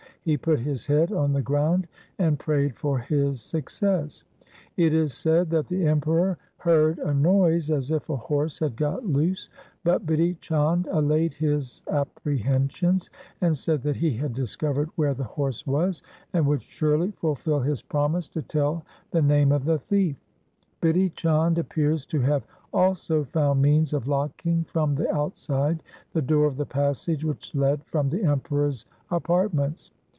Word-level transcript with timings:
He 0.23 0.37
put 0.37 0.59
his 0.59 0.85
head 0.85 1.11
on 1.11 1.33
the 1.33 1.41
ground 1.41 1.87
and 2.19 2.37
prayed 2.37 2.77
for 2.77 2.99
his 2.99 3.41
success. 3.41 4.23
It 4.77 4.93
is 4.93 5.15
said 5.15 5.49
that 5.49 5.67
the 5.67 5.87
Emperor 5.87 6.37
heard 6.57 6.99
a 6.99 7.11
noise 7.11 7.71
as 7.71 7.89
if 7.89 8.07
a 8.07 8.15
horse 8.17 8.59
had 8.59 8.75
got 8.75 9.03
loose, 9.03 9.49
but 9.83 10.05
Bidhi 10.05 10.39
Chand 10.39 10.85
allayed 10.91 11.33
his 11.33 11.81
apprehensions, 11.89 13.09
and 13.41 13.57
said 13.57 13.81
that 13.81 13.95
he 13.95 14.15
had 14.15 14.35
discovered 14.35 14.91
where 14.95 15.15
the 15.15 15.23
horse 15.23 15.65
was, 15.65 16.03
and 16.33 16.45
would 16.45 16.61
surely 16.61 17.09
fulfil 17.17 17.59
his 17.61 17.81
promise 17.81 18.27
LIFE 18.35 18.43
OF 18.45 18.47
GURU 18.47 18.61
HAR 18.63 18.71
GOBIND 18.73 18.81
177 19.23 19.23
to 19.23 19.23
tell 19.23 19.23
the 19.23 19.27
name 19.27 19.51
of 19.51 19.65
the 19.65 19.79
thief. 19.87 20.15
Bidhi 21.11 21.15
Chand 21.15 21.57
appears 21.57 22.05
to 22.05 22.19
have 22.21 22.45
also 22.71 23.23
found 23.23 23.59
means 23.59 23.91
of 23.91 24.07
locking 24.07 24.65
from 24.65 24.93
the 24.93 25.11
outside 25.15 25.81
the 26.13 26.21
door 26.21 26.45
of 26.45 26.57
the 26.57 26.65
passage 26.67 27.23
which 27.25 27.55
led 27.55 27.83
from 27.85 28.11
the 28.11 28.23
Emperor's 28.23 28.85
apartments. 29.09 29.89